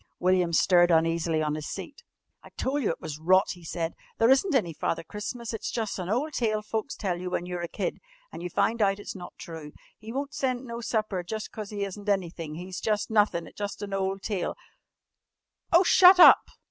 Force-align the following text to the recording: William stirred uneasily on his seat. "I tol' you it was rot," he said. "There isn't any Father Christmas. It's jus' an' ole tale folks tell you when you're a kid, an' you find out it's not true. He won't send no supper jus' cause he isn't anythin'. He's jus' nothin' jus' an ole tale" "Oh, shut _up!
William 0.17 0.51
stirred 0.51 0.89
uneasily 0.89 1.43
on 1.43 1.53
his 1.53 1.67
seat. 1.69 2.01
"I 2.43 2.49
tol' 2.57 2.79
you 2.79 2.89
it 2.89 2.99
was 3.01 3.19
rot," 3.19 3.49
he 3.51 3.63
said. 3.63 3.93
"There 4.17 4.31
isn't 4.31 4.55
any 4.55 4.73
Father 4.73 5.03
Christmas. 5.03 5.53
It's 5.53 5.69
jus' 5.69 5.99
an' 5.99 6.09
ole 6.09 6.31
tale 6.31 6.63
folks 6.63 6.95
tell 6.95 7.21
you 7.21 7.29
when 7.29 7.45
you're 7.45 7.61
a 7.61 7.67
kid, 7.67 7.99
an' 8.31 8.41
you 8.41 8.49
find 8.49 8.81
out 8.81 8.97
it's 8.97 9.15
not 9.15 9.37
true. 9.37 9.73
He 9.99 10.11
won't 10.11 10.33
send 10.33 10.65
no 10.65 10.81
supper 10.81 11.21
jus' 11.21 11.47
cause 11.49 11.69
he 11.69 11.83
isn't 11.83 12.09
anythin'. 12.09 12.55
He's 12.55 12.79
jus' 12.81 13.11
nothin' 13.11 13.47
jus' 13.55 13.79
an 13.83 13.93
ole 13.93 14.17
tale" 14.17 14.55
"Oh, 15.71 15.83
shut 15.83 16.17
_up! 16.17 16.45